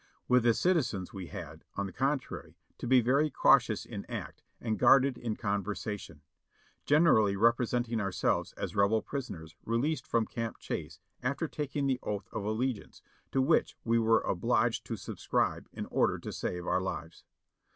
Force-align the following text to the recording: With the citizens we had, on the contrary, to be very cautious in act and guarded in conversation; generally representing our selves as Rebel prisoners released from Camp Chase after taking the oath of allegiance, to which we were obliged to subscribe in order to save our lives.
With 0.27 0.41
the 0.45 0.55
citizens 0.55 1.13
we 1.13 1.27
had, 1.27 1.63
on 1.75 1.85
the 1.85 1.93
contrary, 1.93 2.57
to 2.79 2.87
be 2.87 3.01
very 3.01 3.29
cautious 3.29 3.85
in 3.85 4.03
act 4.09 4.41
and 4.59 4.79
guarded 4.79 5.15
in 5.15 5.35
conversation; 5.35 6.23
generally 6.87 7.35
representing 7.35 8.01
our 8.01 8.11
selves 8.11 8.51
as 8.53 8.75
Rebel 8.75 9.03
prisoners 9.03 9.55
released 9.63 10.07
from 10.07 10.25
Camp 10.25 10.57
Chase 10.57 10.99
after 11.21 11.47
taking 11.47 11.85
the 11.85 11.99
oath 12.01 12.27
of 12.31 12.43
allegiance, 12.43 13.03
to 13.31 13.43
which 13.43 13.77
we 13.83 13.99
were 13.99 14.21
obliged 14.21 14.85
to 14.85 14.97
subscribe 14.97 15.69
in 15.71 15.85
order 15.85 16.17
to 16.17 16.31
save 16.33 16.65
our 16.65 16.81
lives. 16.81 17.23